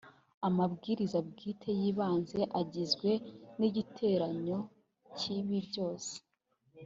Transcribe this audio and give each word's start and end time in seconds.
amabwiriza 0.47 1.17
bwite 1.29 1.69
y’ibanze 1.79 2.39
agizwe 2.59 3.11
n’igiteranyo 3.59 4.59
cy’ibi 5.17 5.57
byose 5.67 6.13